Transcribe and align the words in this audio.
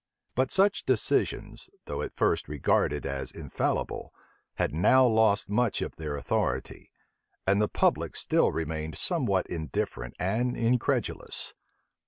But 0.33 0.49
such 0.49 0.83
decisions, 0.83 1.69
though 1.85 2.01
at 2.01 2.15
first 2.15 2.47
regarded 2.47 3.05
as 3.05 3.29
infallible, 3.31 4.11
had 4.55 4.73
now 4.73 5.05
lost 5.05 5.47
much 5.47 5.79
of 5.83 5.95
their 5.97 6.15
authority; 6.15 6.89
and 7.45 7.61
the 7.61 7.67
public 7.67 8.15
still 8.15 8.51
remained 8.51 8.97
somewhat 8.97 9.45
indifferent 9.45 10.15
and 10.17 10.57
incredulous. 10.57 11.53